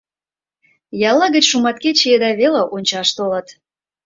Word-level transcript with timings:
Ялла 1.09 1.27
гыч 1.35 1.45
шуматкече 1.51 2.05
еда 2.15 2.31
веле 2.39 2.61
ончаш 2.75 3.09
толыт. 3.17 3.47